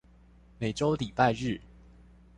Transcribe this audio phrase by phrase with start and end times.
[0.57, 1.61] 每週禮拜日